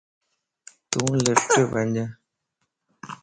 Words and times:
تون 0.91 1.11
لفٽم 1.25 1.63
وڃ 1.73 1.95